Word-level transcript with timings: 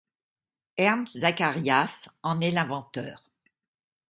Ernst 0.77 1.19
Zacharias 1.19 2.09
en 2.23 2.41
est 2.41 2.49
l'inventeur. 2.49 3.21